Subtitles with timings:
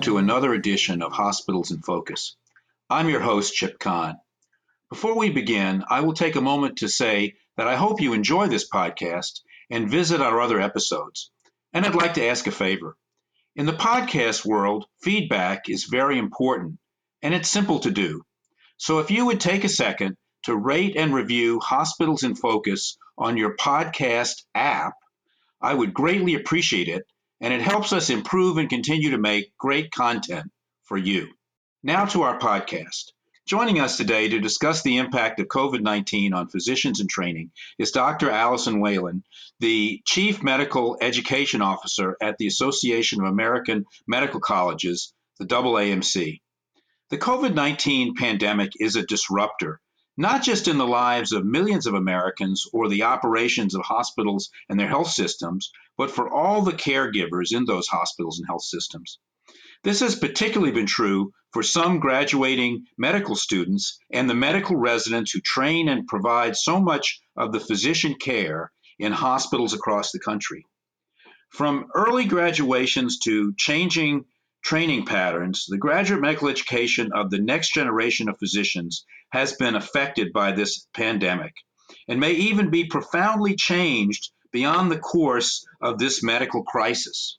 [0.00, 2.34] welcome to another edition of Hospitals in Focus.
[2.88, 4.16] I'm your host, Chip Kahn.
[4.88, 8.46] Before we begin, I will take a moment to say that I hope you enjoy
[8.46, 11.30] this podcast and visit our other episodes.
[11.74, 12.96] And I'd like to ask a favor.
[13.54, 16.78] In the podcast world, feedback is very important
[17.20, 18.22] and it's simple to do.
[18.78, 23.36] So if you would take a second to rate and review Hospitals in Focus on
[23.36, 24.94] your podcast app,
[25.60, 27.04] I would greatly appreciate it
[27.40, 30.50] and it helps us improve and continue to make great content
[30.84, 31.28] for you.
[31.82, 33.12] Now to our podcast.
[33.46, 37.90] Joining us today to discuss the impact of COVID 19 on physicians in training is
[37.90, 38.30] Dr.
[38.30, 39.24] Alison Whelan,
[39.58, 46.40] the Chief Medical Education Officer at the Association of American Medical Colleges, the AAMC.
[47.08, 49.80] The COVID 19 pandemic is a disruptor,
[50.16, 54.78] not just in the lives of millions of Americans or the operations of hospitals and
[54.78, 59.18] their health systems, but for all the caregivers in those hospitals and health systems.
[59.84, 65.42] This has particularly been true for some graduating medical students and the medical residents who
[65.42, 70.64] train and provide so much of the physician care in hospitals across the country.
[71.50, 74.24] From early graduations to changing
[74.64, 80.32] training patterns, the graduate medical education of the next generation of physicians has been affected
[80.32, 81.52] by this pandemic
[82.08, 87.38] and may even be profoundly changed beyond the course of this medical crisis.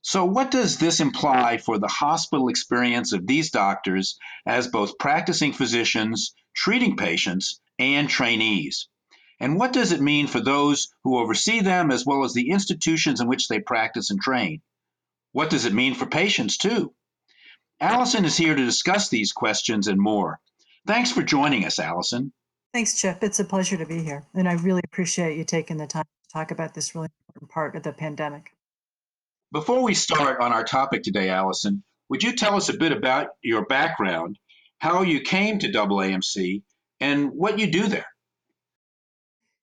[0.00, 5.52] So, what does this imply for the hospital experience of these doctors as both practicing
[5.52, 8.88] physicians, treating patients, and trainees?
[9.38, 13.20] And what does it mean for those who oversee them as well as the institutions
[13.20, 14.60] in which they practice and train?
[15.32, 16.94] What does it mean for patients, too?
[17.80, 20.40] Alison is here to discuss these questions and more.
[20.86, 22.32] Thanks for joining us, Alison.
[22.72, 23.22] Thanks, Chip.
[23.22, 24.24] It's a pleasure to be here.
[24.34, 27.82] And I really appreciate you taking the time talk about this really important part of
[27.82, 28.52] the pandemic.
[29.52, 33.28] Before we start on our topic today, Alison, would you tell us a bit about
[33.42, 34.38] your background,
[34.78, 36.62] how you came to AAMC,
[37.00, 38.06] and what you do there?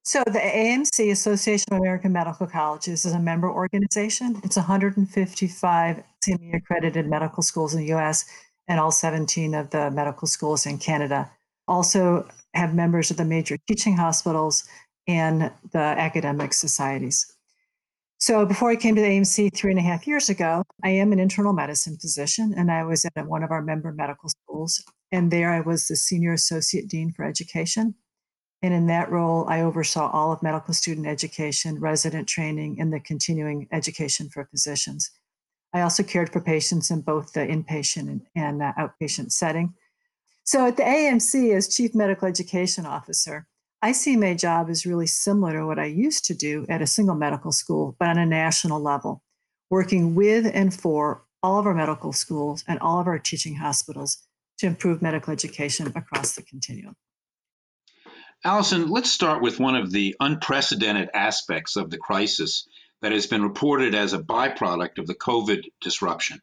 [0.03, 4.40] So, the AMC, Association of American Medical Colleges, is a member organization.
[4.44, 8.25] It's 155 LCME accredited medical schools in the US
[8.68, 11.29] and all 17 of the medical schools in Canada.
[11.68, 14.68] Also, have members of the major teaching hospitals
[15.09, 17.25] and the academic societies.
[18.20, 21.12] So before I came to the AMC three and a half years ago, I am
[21.12, 24.84] an internal medicine physician, and I was at one of our member medical schools.
[25.12, 27.96] And there I was the senior associate dean for education.
[28.62, 33.00] And in that role, I oversaw all of medical student education, resident training, and the
[33.00, 35.09] continuing education for physicians.
[35.74, 39.74] I also cared for patients in both the inpatient and, and uh, outpatient setting.
[40.44, 43.47] So at the AMC, as chief medical education officer,
[43.81, 46.88] I see my job as really similar to what I used to do at a
[46.88, 49.23] single medical school, but on a national level,
[49.69, 54.22] working with and for all of our medical schools and all of our teaching hospitals
[54.57, 56.94] to improve medical education across the continuum.
[58.44, 62.67] Alison, let's start with one of the unprecedented aspects of the crisis
[63.01, 66.41] that has been reported as a byproduct of the COVID disruption.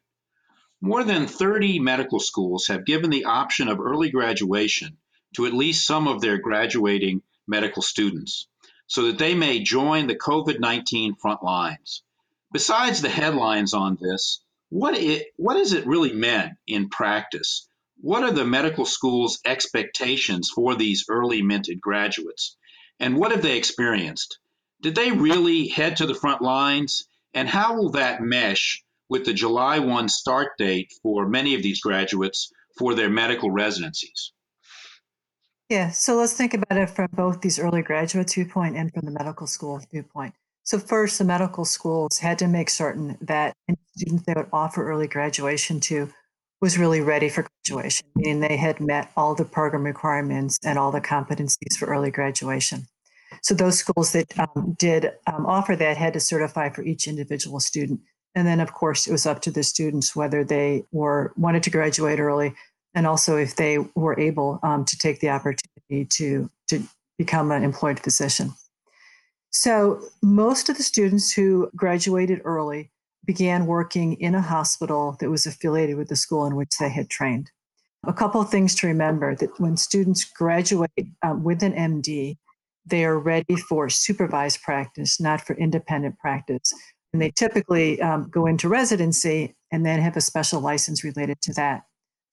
[0.81, 4.97] More than 30 medical schools have given the option of early graduation
[5.35, 8.47] to at least some of their graduating medical students
[8.87, 12.03] so that they may join the COVID 19 front lines.
[12.51, 17.67] Besides the headlines on this, what, it, what has it really meant in practice?
[17.99, 22.55] What are the medical school's expectations for these early minted graduates?
[22.99, 24.39] And what have they experienced?
[24.81, 27.07] Did they really head to the front lines?
[27.33, 31.81] And how will that mesh with the July 1 start date for many of these
[31.81, 34.31] graduates for their medical residencies?
[35.69, 39.11] Yeah, so let's think about it from both these early graduates viewpoint and from the
[39.11, 40.33] medical school viewpoint.
[40.63, 44.89] So first, the medical schools had to make certain that any student they would offer
[44.89, 46.09] early graduation to
[46.61, 50.91] was really ready for graduation, meaning they had met all the program requirements and all
[50.91, 52.87] the competencies for early graduation.
[53.43, 57.59] So those schools that um, did um, offer that had to certify for each individual
[57.59, 57.99] student.
[58.35, 61.69] And then, of course, it was up to the students whether they were wanted to
[61.69, 62.55] graduate early
[62.95, 66.83] and also if they were able um, to take the opportunity to, to
[67.17, 68.53] become an employed physician.
[69.51, 72.91] So, most of the students who graduated early
[73.25, 77.09] began working in a hospital that was affiliated with the school in which they had
[77.09, 77.51] trained.
[78.05, 80.91] A couple of things to remember that when students graduate
[81.23, 82.37] um, with an MD,
[82.85, 86.73] they are ready for supervised practice, not for independent practice.
[87.11, 91.53] And they typically um, go into residency and then have a special license related to
[91.53, 91.83] that.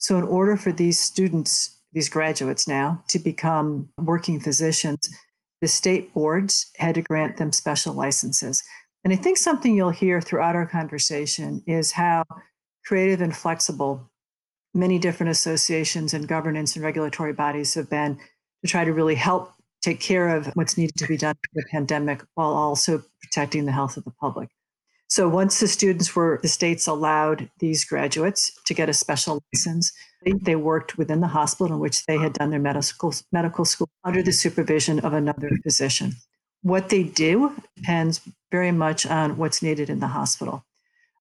[0.05, 5.09] So, in order for these students, these graduates now, to become working physicians,
[5.63, 8.63] the state boards had to grant them special licenses.
[9.03, 12.25] And I think something you'll hear throughout our conversation is how
[12.85, 14.11] creative and flexible
[14.75, 18.19] many different associations and governance and regulatory bodies have been
[18.63, 21.67] to try to really help take care of what's needed to be done for the
[21.71, 24.51] pandemic while also protecting the health of the public.
[25.09, 29.93] So once the students were, the states allowed these graduates to get a special license.
[30.43, 34.23] They worked within the hospital in which they had done their medical medical school under
[34.23, 36.15] the supervision of another physician.
[36.63, 40.65] What they do depends very much on what's needed in the hospital.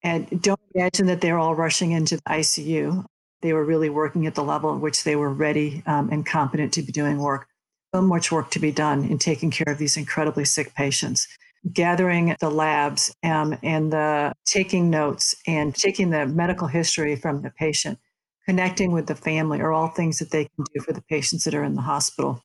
[0.02, 3.06] And don't imagine that they're all rushing into the ICU.
[3.42, 6.74] They were really working at the level at which they were ready um, and competent
[6.74, 7.48] to be doing work.
[7.94, 11.28] So much work to be done in taking care of these incredibly sick patients
[11.72, 17.52] gathering the labs um, and the taking notes and taking the medical history from the
[17.52, 17.98] patient,
[18.46, 21.54] connecting with the family are all things that they can do for the patients that
[21.54, 22.44] are in the hospital.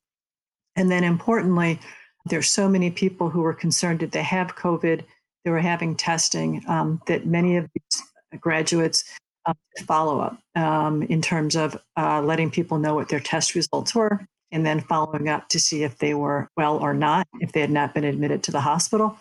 [0.75, 1.79] And then importantly,
[2.25, 5.03] there's so many people who were concerned that they have COVID,
[5.43, 9.03] they were having testing, um, that many of these graduates
[9.45, 9.53] uh,
[9.85, 14.25] follow up um, in terms of uh, letting people know what their test results were,
[14.51, 17.71] and then following up to see if they were well or not, if they had
[17.71, 19.17] not been admitted to the hospital.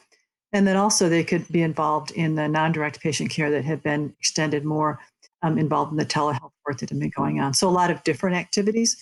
[0.53, 3.83] And then also they could be involved in the non direct patient care that had
[3.83, 4.99] been extended more,
[5.43, 7.53] um, involved in the telehealth work that had been going on.
[7.53, 8.97] So a lot of different activities.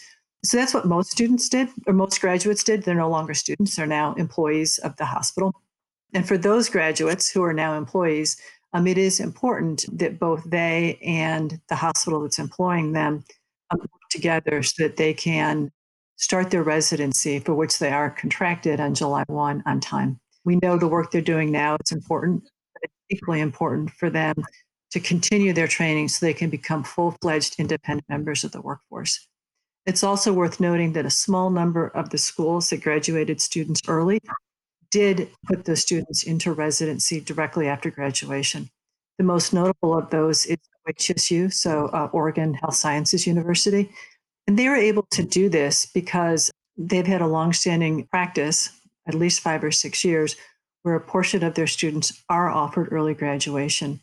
[0.45, 2.83] So that's what most students did, or most graduates did.
[2.83, 5.55] They're no longer students, they're now employees of the hospital.
[6.15, 8.37] And for those graduates who are now employees,
[8.73, 13.25] um, it is important that both they and the hospital that's employing them
[13.71, 15.71] um, work together so that they can
[16.17, 20.19] start their residency for which they are contracted on July 1 on time.
[20.45, 22.43] We know the work they're doing now is important,
[22.73, 24.35] but it's equally important for them
[24.93, 29.27] to continue their training so they can become full fledged independent members of the workforce.
[29.85, 34.21] It's also worth noting that a small number of the schools that graduated students early
[34.91, 38.69] did put the students into residency directly after graduation.
[39.19, 40.59] The most notable of those is
[40.89, 43.91] OHSU, so uh, Oregon Health Sciences University.
[44.47, 48.71] And they were able to do this because they've had a longstanding practice,
[49.07, 50.37] at least five or six years,
[50.83, 54.01] where a portion of their students are offered early graduation.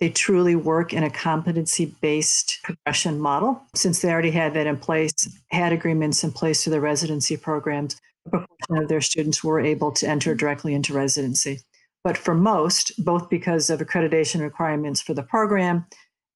[0.00, 3.62] They truly work in a competency based progression model.
[3.74, 5.12] Since they already had that in place,
[5.50, 7.96] had agreements in place for the residency programs,
[8.26, 11.60] a proportion of their students were able to enter directly into residency.
[12.04, 15.86] But for most, both because of accreditation requirements for the program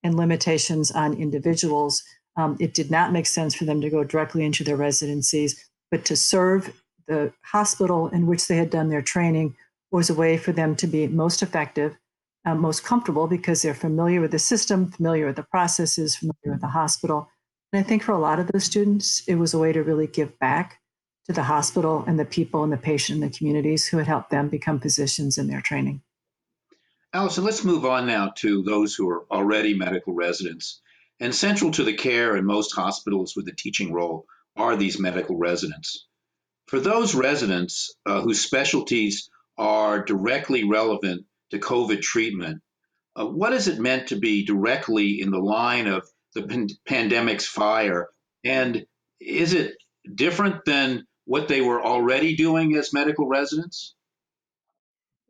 [0.02, 2.02] and limitations on individuals,
[2.36, 6.04] um, it did not make sense for them to go directly into their residencies, but
[6.06, 9.56] to serve the hospital in which they had done their training
[9.90, 11.96] was a way for them to be most effective,
[12.44, 16.60] uh, most comfortable because they're familiar with the system, familiar with the processes, familiar with
[16.60, 17.28] the hospital.
[17.72, 20.06] And I think for a lot of those students, it was a way to really
[20.06, 20.78] give back
[21.26, 24.30] to the hospital and the people and the patient and the communities who had helped
[24.30, 26.02] them become physicians in their training.
[27.12, 30.80] Alison, let's move on now to those who are already medical residents.
[31.20, 34.24] And central to the care in most hospitals with a teaching role
[34.56, 36.06] are these medical residents.
[36.66, 39.28] For those residents uh, whose specialties
[39.58, 42.62] are directly relevant to COVID treatment,
[43.16, 47.46] uh, what is it meant to be directly in the line of the pan- pandemic's
[47.46, 48.08] fire?
[48.44, 48.86] And
[49.20, 49.76] is it
[50.14, 53.94] different than what they were already doing as medical residents?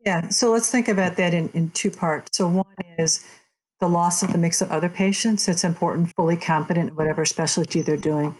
[0.05, 2.37] Yeah, so let's think about that in, in two parts.
[2.37, 2.65] So, one
[2.97, 3.23] is
[3.81, 5.49] the loss of the mix of other patients.
[5.49, 8.35] It's important, fully competent in whatever specialty they're doing.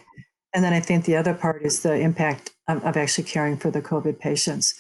[0.53, 3.71] And then I think the other part is the impact of, of actually caring for
[3.71, 4.75] the COVID patients.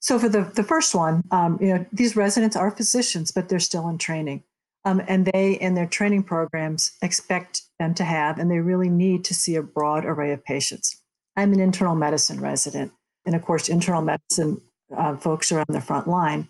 [0.00, 3.60] So for the, the first one, um, you know, these residents are physicians, but they're
[3.60, 4.42] still in training.
[4.84, 9.24] Um, and they, in their training programs, expect them to have, and they really need
[9.26, 11.00] to see a broad array of patients.
[11.36, 12.90] I'm an internal medicine resident.
[13.24, 14.60] And of course, internal medicine
[14.96, 16.48] uh, folks are on the front line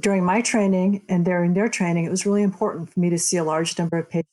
[0.00, 3.36] during my training and during their training, it was really important for me to see
[3.36, 4.28] a large number of patients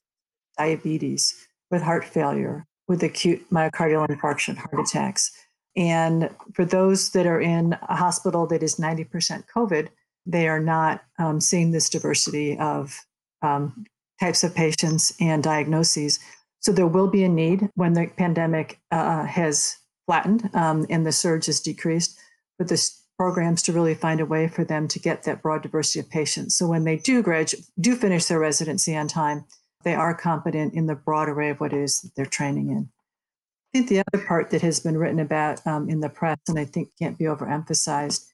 [0.57, 5.31] with diabetes, with heart failure, with acute myocardial infarction, heart attacks.
[5.75, 9.89] And for those that are in a hospital that is 90% COVID,
[10.25, 12.99] they are not um, seeing this diversity of
[13.41, 13.85] um,
[14.19, 16.19] types of patients and diagnoses.
[16.59, 21.11] So there will be a need when the pandemic uh, has flattened um, and the
[21.11, 22.19] surge has decreased
[22.57, 25.99] for this programs to really find a way for them to get that broad diversity
[25.99, 26.57] of patients.
[26.57, 29.45] So when they do graduate, do finish their residency on time,
[29.83, 32.89] they are competent in the broad array of what it is that they're training in.
[32.89, 36.57] I think the other part that has been written about um, in the press, and
[36.57, 38.25] I think can't be overemphasized,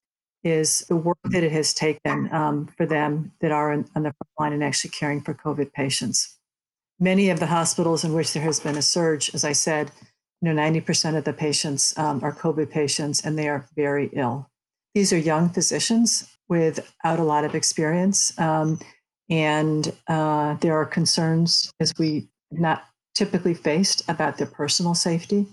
[0.46, 4.14] is the work that it has taken um, for them that are in, on the
[4.14, 6.38] front line and actually caring for COVID patients.
[6.98, 9.92] Many of the hospitals in which there has been a surge, as I said,
[10.42, 14.50] you know, 90% of the patients um, are COVID patients and they are very ill.
[14.98, 18.34] These are young physicians without a lot of experience.
[18.40, 18.80] Um,
[19.30, 25.48] And uh, there are concerns, as we not typically faced, about their personal safety.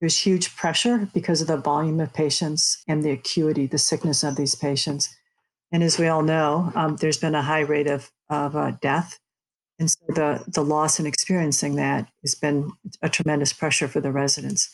[0.00, 4.36] There's huge pressure because of the volume of patients and the acuity, the sickness of
[4.36, 5.14] these patients.
[5.72, 9.18] And as we all know, um, there's been a high rate of, of uh, death.
[9.78, 14.12] And so the, the loss in experiencing that has been a tremendous pressure for the
[14.12, 14.70] residents.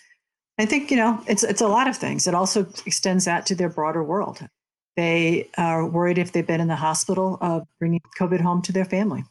[0.58, 2.26] I think, you know, it's, it's a lot of things.
[2.26, 4.40] It also extends out to their broader world.
[4.96, 8.86] They are worried if they've been in the hospital of bringing COVID home to their
[8.86, 9.24] family.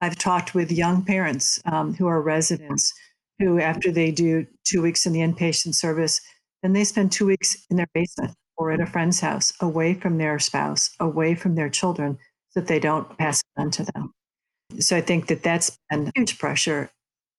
[0.00, 2.94] I've talked with young parents um, who are residents
[3.38, 6.20] who, after they do two weeks in the inpatient service,
[6.62, 10.18] then they spend two weeks in their basement or at a friend's house, away from
[10.18, 12.18] their spouse, away from their children,
[12.50, 14.12] so that they don't pass it on to them.
[14.80, 16.90] So I think that that's been huge pressure.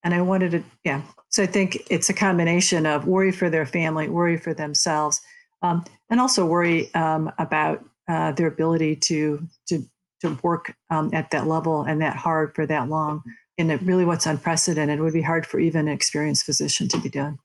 [0.04, 1.02] And I wanted to, yeah.
[1.30, 5.22] So I think it's a combination of worry for their family, worry for themselves,
[5.62, 9.86] um, and also worry um, about uh, their ability to to
[10.22, 13.24] to work um, at that level and that hard for that long.
[13.58, 15.00] And it really what's unprecedented.
[15.00, 17.40] Would be hard for even an experienced physician to be done.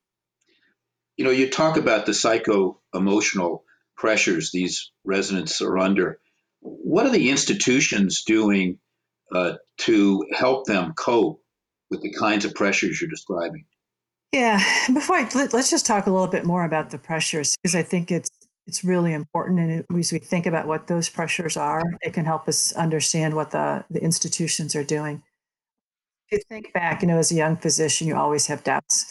[1.17, 3.63] You know, you talk about the psycho emotional
[3.95, 6.19] pressures these residents are under.
[6.61, 8.79] What are the institutions doing
[9.33, 11.41] uh, to help them cope
[11.89, 13.65] with the kinds of pressures you're describing?
[14.31, 14.61] Yeah,
[14.93, 17.83] before I, let, us just talk a little bit more about the pressures because I
[17.83, 18.29] think it's
[18.67, 22.25] it's really important, and it, as we think about what those pressures are, it can
[22.25, 25.23] help us understand what the the institutions are doing.
[26.29, 29.05] If you think back, you know, as a young physician, you always have doubts,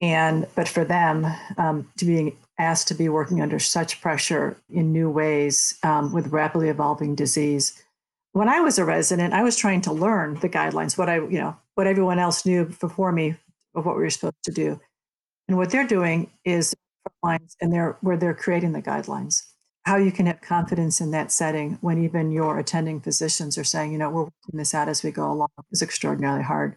[0.00, 1.26] and but for them
[1.58, 6.28] um, to being asked to be working under such pressure in new ways um, with
[6.28, 7.82] rapidly evolving disease.
[8.36, 11.38] When I was a resident, I was trying to learn the guidelines, what I, you
[11.38, 13.34] know, what everyone else knew before me
[13.74, 14.78] of what we were supposed to do.
[15.48, 16.74] And what they're doing is
[17.22, 19.42] lines and they're where they're creating the guidelines.
[19.86, 23.92] How you can have confidence in that setting when even your attending physicians are saying,
[23.92, 26.76] you know, we're working this out as we go along is extraordinarily hard.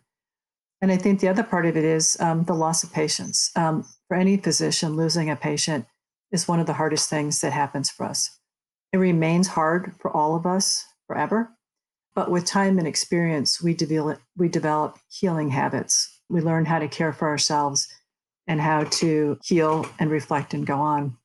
[0.81, 3.51] And I think the other part of it is um, the loss of patients.
[3.57, 5.87] Um, for any physician, losing a patient
[6.31, 8.39] is one of the hardest things that happens for us.
[8.93, 11.51] It remains hard for all of us forever.
[12.13, 16.21] But with time and experience, we develop, we develop healing habits.
[16.29, 17.87] We learn how to care for ourselves
[18.47, 21.17] and how to heal and reflect and go on.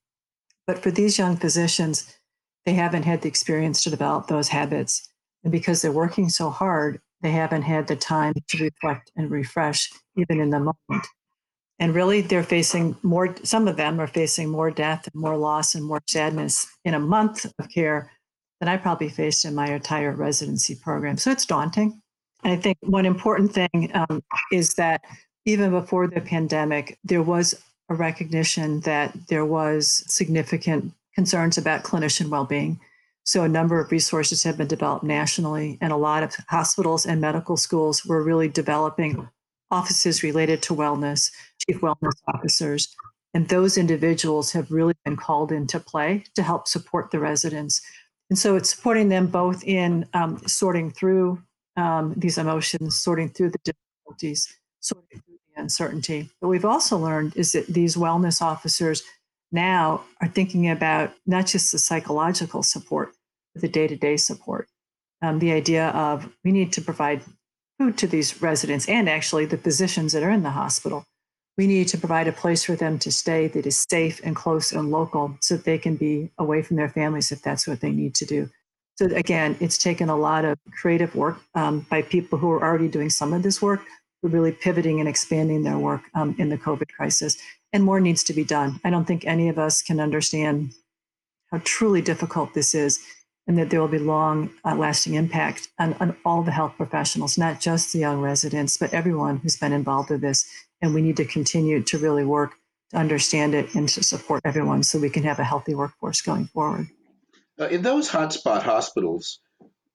[0.67, 2.17] But for these young physicians,
[2.65, 5.07] they haven't had the experience to develop those habits.
[5.43, 9.91] And because they're working so hard, they haven't had the time to reflect and refresh
[10.17, 11.07] even in the moment.
[11.79, 15.75] And really, they're facing more, some of them are facing more death and more loss
[15.75, 18.11] and more sadness in a month of care
[18.65, 21.19] than I probably faced in my entire residency program.
[21.19, 22.01] So it's daunting.
[22.43, 25.03] And I think one important thing um, is that
[25.45, 27.55] even before the pandemic, there was
[27.91, 32.81] a recognition that there was significant concerns about clinician well-being.
[33.25, 37.21] So a number of resources have been developed nationally, and a lot of hospitals and
[37.21, 39.29] medical schools were really developing
[39.71, 41.31] offices related to wellness,
[41.67, 42.97] chief wellness officers.
[43.35, 47.83] And those individuals have really been called into play to help support the residents.
[48.35, 51.41] And so it's supporting them both in um, sorting through
[51.77, 56.29] um, these emotions, sorting through the difficulties, sorting through the uncertainty.
[56.41, 59.05] But we've also learned is that these wellness officers
[59.53, 63.13] now are thinking about not just the psychological support,
[63.55, 64.67] but the day to day support.
[65.23, 67.23] Um, the idea of we need to provide
[67.79, 71.05] food to these residents and actually the physicians that are in the hospital.
[71.57, 74.73] We need to provide a place for them to stay that is safe and close
[74.73, 77.91] and local so that they can be away from their families if that's what they
[77.91, 78.51] need to do.
[78.97, 82.89] So, again, it's taken a lot of creative work um, by people who are already
[82.89, 83.81] doing some of this work,
[84.25, 87.37] are really pivoting and expanding their work um, in the COVID crisis.
[87.73, 88.81] And more needs to be done.
[88.85, 90.73] I don't think any of us can understand
[91.51, 93.01] how truly difficult this is
[93.47, 97.37] and that there will be long uh, lasting impact on, on all the health professionals,
[97.37, 100.47] not just the young residents, but everyone who's been involved with this.
[100.85, 102.57] And we need to continue to really work
[102.91, 106.45] to understand it and to support everyone so we can have a healthy workforce going
[106.49, 106.89] forward.
[107.59, 109.41] Uh, in those hotspot hospitals,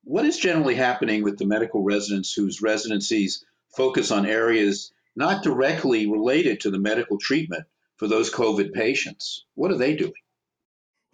[0.03, 3.45] what is generally happening with the medical residents whose residencies
[3.77, 7.65] focus on areas not directly related to the medical treatment
[7.97, 9.45] for those COVID patients?
[9.53, 10.13] What are they doing?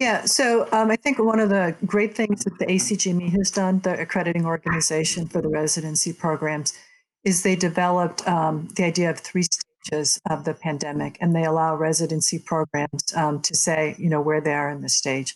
[0.00, 3.80] Yeah, so um, I think one of the great things that the ACGME has done,
[3.80, 6.72] the accrediting organization for the residency programs,
[7.26, 9.42] is they developed um, the idea of three
[9.86, 14.40] stages of the pandemic, and they allow residency programs um, to say, you know, where
[14.40, 15.34] they are in the stage.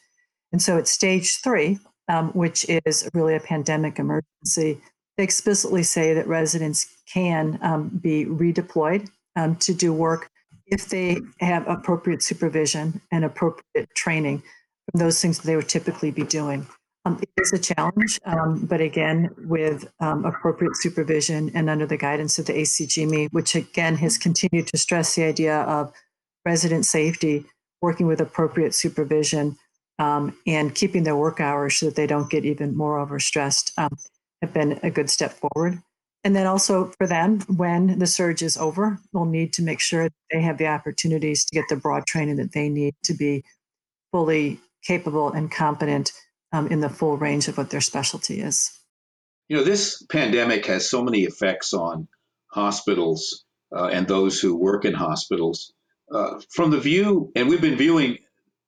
[0.53, 1.79] And so it's stage three,
[2.09, 4.81] um, which is really a pandemic emergency.
[5.17, 10.29] They explicitly say that residents can um, be redeployed um, to do work
[10.67, 14.43] if they have appropriate supervision and appropriate training
[14.91, 16.67] from those things that they would typically be doing.
[17.07, 21.97] Um, it is a challenge, um, but again, with um, appropriate supervision and under the
[21.97, 25.93] guidance of the ACGME, which again has continued to stress the idea of
[26.45, 27.47] resident safety,
[27.81, 29.57] working with appropriate supervision,
[29.99, 33.97] um, and keeping their work hours so that they don't get even more overstressed, um,
[34.43, 35.79] have been a good step forward.
[36.23, 40.11] And then also for them, when the surge is over, we'll need to make sure
[40.31, 43.43] they have the opportunities to get the broad training that they need to be
[44.13, 46.13] fully capable and competent
[46.53, 48.71] um, in the full range of what their specialty is.
[49.49, 52.09] You know, this pandemic has so many effects on
[52.53, 55.73] hospitals uh, and those who work in hospitals.
[56.13, 58.19] Uh, from the view, and we've been viewing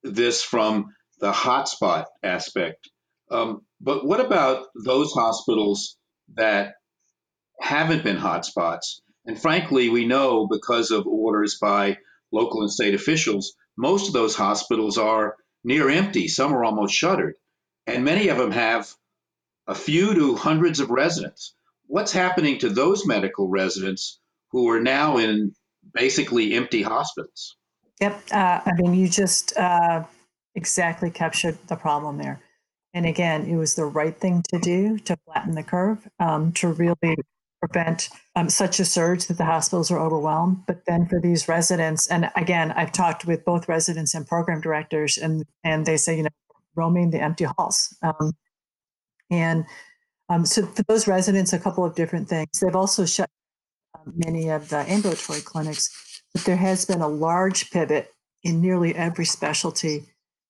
[0.03, 2.89] this from the hotspot aspect,
[3.31, 5.97] um, but what about those hospitals
[6.35, 6.75] that
[7.59, 9.01] haven't been hotspots?
[9.25, 11.97] And frankly, we know because of orders by
[12.31, 16.27] local and state officials, most of those hospitals are near empty.
[16.27, 17.35] Some are almost shuttered
[17.87, 18.93] and many of them have
[19.67, 21.55] a few to hundreds of residents.
[21.87, 24.19] What's happening to those medical residents
[24.51, 25.53] who are now in
[25.93, 27.57] basically empty hospitals?
[28.01, 28.21] Yep.
[28.31, 30.03] Uh, I mean, you just uh,
[30.55, 32.41] exactly captured the problem there.
[32.93, 36.67] And again, it was the right thing to do to flatten the curve, um, to
[36.67, 37.15] really
[37.59, 40.63] prevent um, such a surge that the hospitals are overwhelmed.
[40.67, 45.17] But then for these residents, and again, I've talked with both residents and program directors,
[45.17, 46.29] and and they say, you know,
[46.75, 47.95] roaming the empty halls.
[48.01, 48.33] Um,
[49.29, 49.65] and
[50.29, 52.47] um, so for those residents, a couple of different things.
[52.61, 53.29] They've also shut
[54.15, 55.89] many of the ambulatory clinics,
[56.33, 58.09] but there has been a large pivot
[58.43, 60.05] in nearly every specialty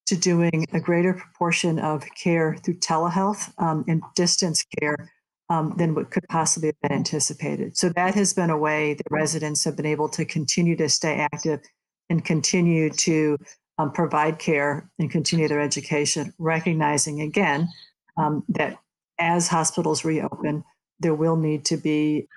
[0.05, 5.11] to doing a greater proportion of care through telehealth um, and distance care
[5.49, 7.77] um, than what could possibly have been anticipated.
[7.77, 11.27] So that has been a way that residents have been able to continue to stay
[11.31, 11.61] active
[12.09, 13.37] and continue to
[13.77, 17.67] um, provide care and continue their education, recognizing again
[18.17, 18.77] um, that
[19.19, 20.63] as hospitals reopen,
[20.99, 22.27] there will need to be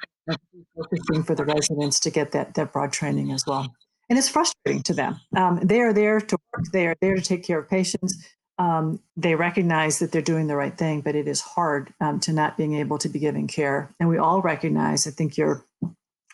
[0.75, 3.73] focusing for the residents to get that, that broad training as well.
[4.09, 5.21] And it's frustrating to them.
[5.37, 8.27] Um, they are there to work, they are there to take care of patients.
[8.59, 12.33] Um, they recognize that they're doing the right thing, but it is hard um, to
[12.33, 13.95] not being able to be giving care.
[14.01, 15.65] And we all recognize, I think you're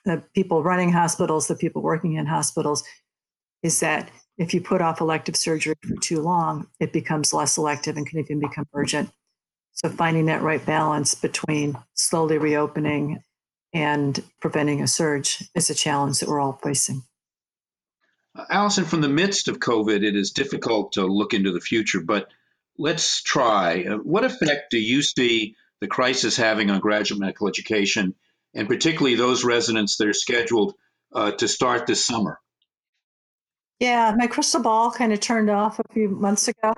[0.04, 2.84] the people running hospitals, the people working in hospitals,
[3.62, 4.10] is that
[4.42, 8.18] if you put off elective surgery for too long, it becomes less elective and can
[8.18, 9.08] even become urgent.
[9.70, 13.22] So, finding that right balance between slowly reopening
[13.72, 17.04] and preventing a surge is a challenge that we're all facing.
[18.50, 22.28] Alison, from the midst of COVID, it is difficult to look into the future, but
[22.76, 23.84] let's try.
[23.84, 28.14] Uh, what effect do you see the crisis having on graduate medical education,
[28.54, 30.74] and particularly those residents that are scheduled
[31.14, 32.41] uh, to start this summer?
[33.82, 36.72] Yeah, my crystal ball kind of turned off a few months ago.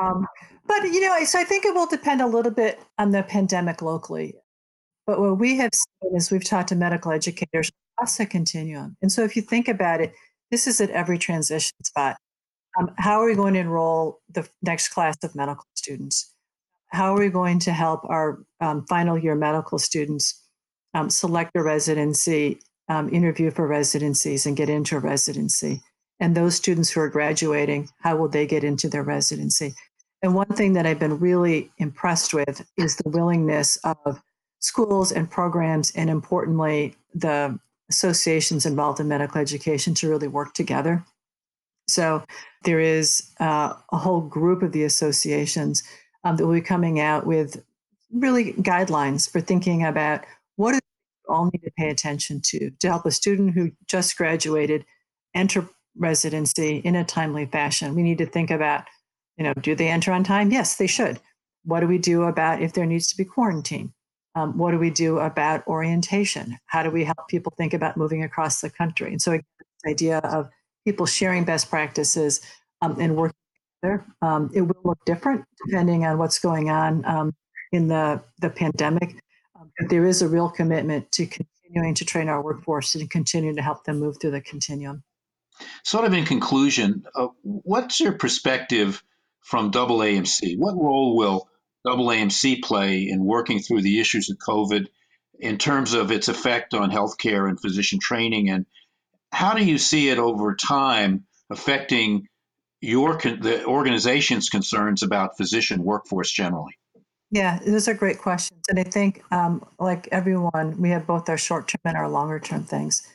[0.00, 0.26] Um,
[0.66, 3.82] but, you know, so I think it will depend a little bit on the pandemic
[3.82, 4.34] locally.
[5.06, 8.96] But what we have seen is we've talked to medical educators across the continuum.
[9.02, 10.14] And so if you think about it,
[10.50, 12.16] this is at every transition spot.
[12.78, 16.32] Um, how are we going to enroll the next class of medical students?
[16.86, 20.42] How are we going to help our um, final year medical students
[20.94, 25.82] um, select a residency, um, interview for residencies, and get into a residency?
[26.20, 29.74] And those students who are graduating, how will they get into their residency?
[30.22, 34.22] And one thing that I've been really impressed with is the willingness of
[34.58, 41.04] schools and programs, and importantly, the associations involved in medical education to really work together.
[41.88, 42.22] So
[42.62, 45.82] there is uh, a whole group of the associations
[46.22, 47.64] um, that will be coming out with
[48.12, 50.24] really guidelines for thinking about
[50.56, 54.16] what do we all need to pay attention to to help a student who just
[54.16, 54.84] graduated
[55.34, 57.94] enter residency in a timely fashion.
[57.94, 58.84] We need to think about,
[59.36, 60.50] you know, do they enter on time?
[60.50, 61.20] Yes, they should.
[61.64, 63.92] What do we do about if there needs to be quarantine?
[64.34, 66.56] Um, what do we do about orientation?
[66.66, 69.10] How do we help people think about moving across the country?
[69.10, 69.44] And so, again,
[69.86, 70.48] idea of
[70.84, 72.40] people sharing best practices
[72.82, 73.36] um, and working
[73.82, 77.34] together, um, it will look different depending on what's going on um,
[77.72, 79.16] in the, the pandemic.
[79.58, 83.54] Um, but there is a real commitment to continuing to train our workforce and continue
[83.54, 85.02] to help them move through the continuum.
[85.84, 89.02] Sort of in conclusion, uh, what's your perspective
[89.42, 90.56] from AAMC?
[90.58, 91.48] What role will
[91.86, 94.86] AAMC play in working through the issues of COVID
[95.38, 98.50] in terms of its effect on healthcare and physician training?
[98.50, 98.66] And
[99.32, 102.28] how do you see it over time affecting
[102.80, 106.76] your the organization's concerns about physician workforce generally?
[107.30, 108.60] Yeah, those are great questions.
[108.68, 112.40] And I think, um, like everyone, we have both our short term and our longer
[112.40, 113.06] term things.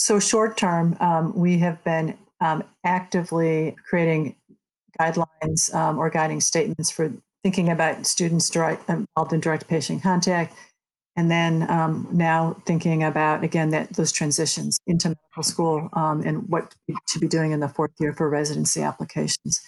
[0.00, 4.34] So, short term, um, we have been um, actively creating
[4.98, 10.56] guidelines um, or guiding statements for thinking about students direct, involved in direct patient contact,
[11.16, 16.48] and then um, now thinking about again that those transitions into medical school um, and
[16.48, 16.74] what
[17.08, 19.60] to be doing in the fourth year for residency applications.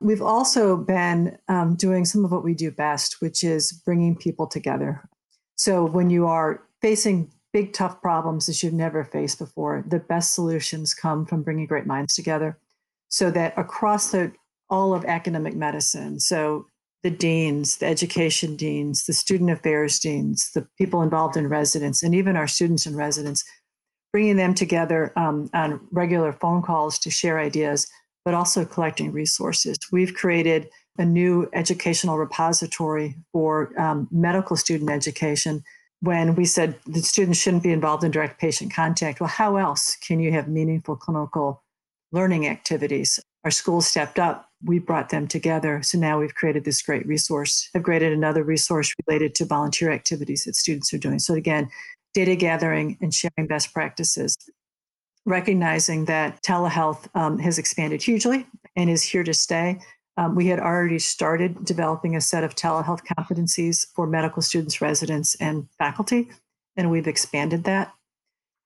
[0.00, 4.48] We've also been um, doing some of what we do best, which is bringing people
[4.48, 5.08] together.
[5.54, 10.34] So when you are facing big, tough problems that you've never faced before, the best
[10.34, 12.58] solutions come from bringing great minds together.
[13.08, 14.32] So that across the
[14.68, 16.66] all of academic medicine, so
[17.02, 22.14] the deans, the education deans, the student affairs deans, the people involved in residence, and
[22.14, 23.42] even our students in residence,
[24.12, 27.88] bringing them together um, on regular phone calls to share ideas
[28.24, 29.78] but also collecting resources.
[29.92, 35.62] We've created a new educational repository for um, medical student education.
[36.00, 39.96] When we said the students shouldn't be involved in direct patient contact, well, how else
[39.96, 41.62] can you have meaningful clinical
[42.12, 43.20] learning activities?
[43.44, 44.48] Our schools stepped up.
[44.62, 45.82] We brought them together.
[45.82, 47.70] So now we've created this great resource.
[47.74, 51.18] I've created another resource related to volunteer activities that students are doing.
[51.18, 51.70] So again,
[52.12, 54.36] data gathering and sharing best practices
[55.26, 59.78] recognizing that telehealth um, has expanded hugely and is here to stay.
[60.20, 65.34] Um, we had already started developing a set of telehealth competencies for medical students, residents,
[65.36, 66.28] and faculty,
[66.76, 67.94] and we've expanded that.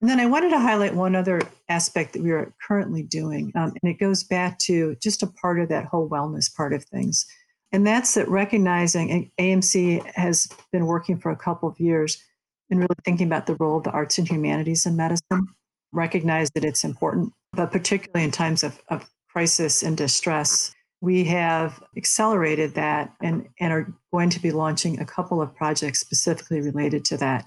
[0.00, 3.72] And then I wanted to highlight one other aspect that we are currently doing, um,
[3.80, 7.24] and it goes back to just a part of that whole wellness part of things.
[7.70, 12.20] And that's that recognizing AMC has been working for a couple of years
[12.68, 15.46] and really thinking about the role of the arts and humanities in medicine
[15.92, 21.82] recognize that it's important, but particularly in times of, of crisis and distress, we have
[21.98, 27.04] accelerated that and, and are going to be launching a couple of projects specifically related
[27.04, 27.44] to that,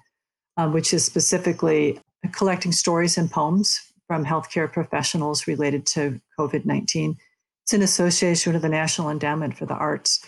[0.58, 2.00] um, which is specifically
[2.34, 7.17] collecting stories and poems from healthcare professionals related to COVID 19.
[7.63, 10.24] It's in association with the National Endowment for the Arts.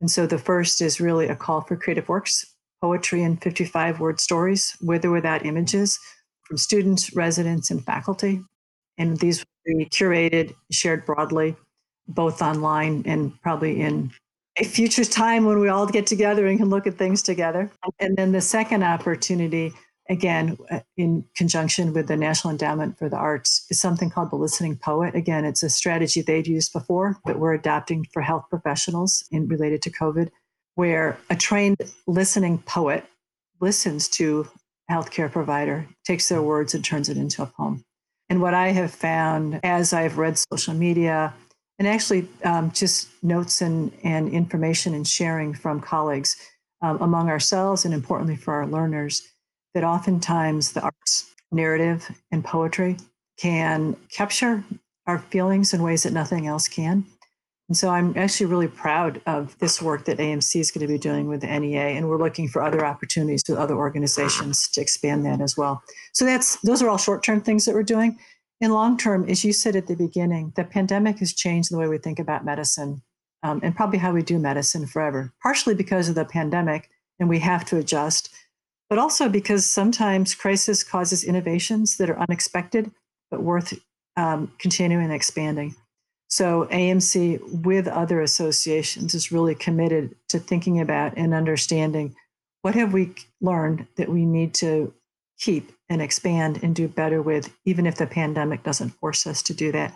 [0.00, 4.20] And so the first is really a call for creative works, poetry and 55 word
[4.20, 5.98] stories, with or without images,
[6.44, 8.40] from students, residents, and faculty.
[8.98, 11.56] And these will be curated, shared broadly,
[12.08, 14.10] both online and probably in
[14.58, 17.70] a future time when we all get together and can look at things together.
[18.00, 19.72] And then the second opportunity,
[20.08, 24.36] again, uh, in conjunction with the National Endowment for the Arts, is something called the
[24.36, 25.14] Listening Poet.
[25.14, 29.82] Again, it's a strategy they'd used before, but we're adopting for health professionals in related
[29.82, 30.30] to COVID,
[30.74, 33.04] where a trained listening poet
[33.60, 34.48] listens to
[34.90, 37.84] healthcare provider takes their words and turns it into a poem.
[38.30, 41.34] And what I have found as I've read social media
[41.78, 46.36] and actually um, just notes and, and information and sharing from colleagues
[46.82, 49.28] um, among ourselves and importantly for our learners,
[49.74, 52.96] that oftentimes the arts narrative and poetry
[53.38, 54.64] can capture
[55.06, 57.04] our feelings in ways that nothing else can.
[57.68, 60.98] And so I'm actually really proud of this work that AMC is going to be
[60.98, 65.26] doing with the NEA, and we're looking for other opportunities with other organizations to expand
[65.26, 65.82] that as well.
[66.12, 68.18] So that's those are all short-term things that we're doing.
[68.60, 71.86] In long term, as you said at the beginning, the pandemic has changed the way
[71.86, 73.02] we think about medicine
[73.42, 75.32] um, and probably how we do medicine forever.
[75.42, 76.90] Partially because of the pandemic,
[77.20, 78.30] and we have to adjust,
[78.88, 82.90] but also because sometimes crisis causes innovations that are unexpected
[83.30, 83.78] but worth
[84.16, 85.74] um, continuing and expanding.
[86.28, 92.14] So AMC, with other associations, is really committed to thinking about and understanding
[92.62, 94.92] what have we learned that we need to
[95.38, 99.54] keep and expand and do better with, even if the pandemic doesn't force us to
[99.54, 99.94] do that.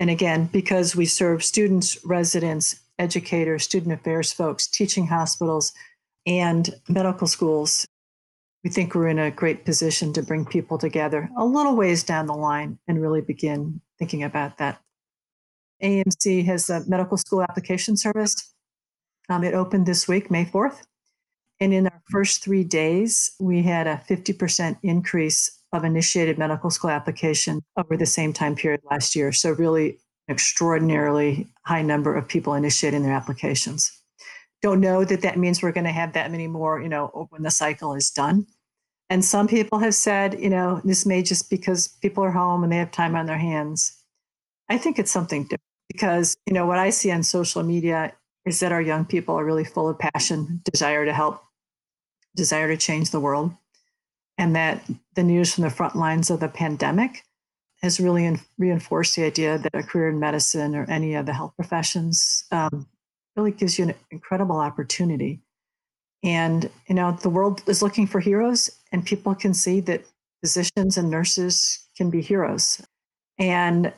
[0.00, 5.72] And again, because we serve students, residents, educators, student affairs folks, teaching hospitals,
[6.26, 7.86] and medical schools,
[8.64, 12.26] we think we're in a great position to bring people together a little ways down
[12.26, 14.80] the line and really begin thinking about that
[15.82, 18.54] AMC has a medical school application service.
[19.28, 20.82] Um, it opened this week, May 4th.
[21.60, 26.90] And in our first three days, we had a 50% increase of initiated medical school
[26.90, 29.32] application over the same time period last year.
[29.32, 33.90] So, really, extraordinarily high number of people initiating their applications.
[34.62, 37.42] Don't know that that means we're going to have that many more, you know, when
[37.42, 38.46] the cycle is done.
[39.10, 42.70] And some people have said, you know, this may just because people are home and
[42.70, 43.96] they have time on their hands.
[44.68, 48.12] I think it's something different because you know what I see on social media
[48.44, 51.42] is that our young people are really full of passion, desire to help,
[52.34, 53.52] desire to change the world,
[54.36, 57.24] and that the news from the front lines of the pandemic
[57.82, 61.32] has really in, reinforced the idea that a career in medicine or any of the
[61.32, 62.86] health professions um,
[63.36, 65.40] really gives you an incredible opportunity.
[66.24, 70.04] And you know the world is looking for heroes, and people can see that
[70.40, 72.82] physicians and nurses can be heroes.
[73.38, 73.92] And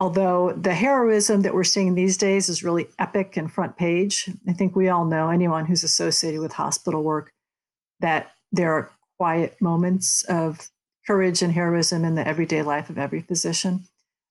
[0.00, 4.52] although the heroism that we're seeing these days is really epic and front page, I
[4.52, 7.30] think we all know, anyone who's associated with hospital work,
[8.00, 10.68] that there are quiet moments of
[11.06, 13.84] courage and heroism in the everyday life of every physician.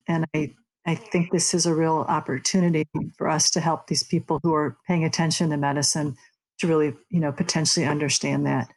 [0.06, 0.54] And I,
[0.86, 4.76] I think this is a real opportunity for us to help these people who are
[4.86, 6.16] paying attention to medicine
[6.60, 8.68] to really, you know, potentially understand that.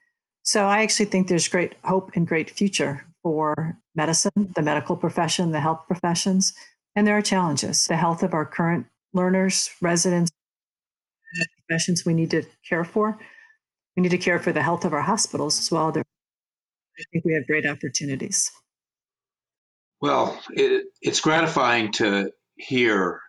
[0.44, 5.52] So I actually think there's great hope and great future for medicine, the medical profession,
[5.52, 6.54] the health professions,
[6.96, 7.86] and there are challenges.
[7.86, 10.32] The health of our current learners, residents,
[11.68, 13.18] professions we need to care for.
[13.96, 15.90] We need to care for the health of our hospitals as well.
[15.90, 18.52] I think we have great opportunities.
[20.02, 23.22] Well, it, it's gratifying to hear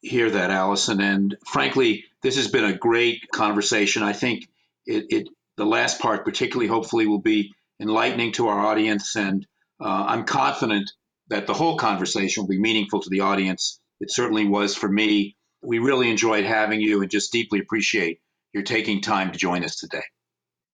[0.00, 1.00] hear that, Alison.
[1.00, 4.02] And frankly, this has been a great conversation.
[4.02, 4.44] I think
[4.86, 9.16] it, it the last part, particularly, hopefully, will be enlightening to our audience.
[9.16, 9.44] And
[9.80, 10.90] uh, I'm confident
[11.28, 13.80] that the whole conversation will be meaningful to the audience.
[14.00, 15.36] It certainly was for me.
[15.62, 18.20] We really enjoyed having you and just deeply appreciate
[18.52, 20.02] your taking time to join us today.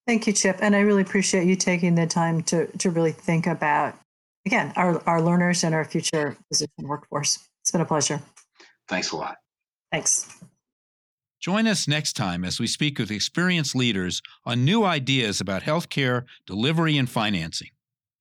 [0.06, 0.58] Thank you, Chip.
[0.60, 3.96] And I really appreciate you taking the time to, to really think about,
[4.44, 7.48] again, our, our learners and our future physician workforce.
[7.62, 8.20] It's been a pleasure.
[8.88, 9.37] Thanks a lot.
[9.90, 10.30] Thanks.
[11.40, 16.24] Join us next time as we speak with experienced leaders on new ideas about healthcare,
[16.46, 17.68] delivery, and financing.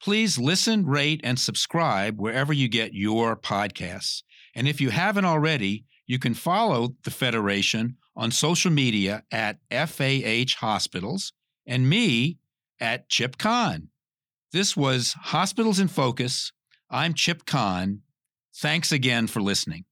[0.02, 4.24] Please listen, rate, and subscribe wherever you get your podcasts.
[4.56, 10.56] And if you haven't already, you can follow the Federation on social media at FAH
[10.60, 11.34] Hospitals
[11.66, 12.38] and me
[12.80, 13.90] at Chip Kahn.
[14.52, 16.52] This was Hospitals in Focus.
[16.90, 18.02] I'm Chip Kahn.
[18.56, 19.86] Thanks again for listening.